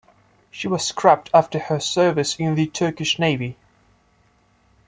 [0.49, 3.55] She was scrapped after her service in the Turkish Navy.